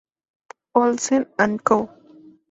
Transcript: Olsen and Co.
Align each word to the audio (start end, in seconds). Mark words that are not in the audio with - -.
Olsen 0.73 1.27
and 1.37 1.63
Co. 1.63 1.87